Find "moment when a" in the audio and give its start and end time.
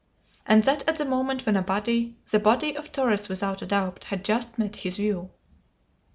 1.05-1.61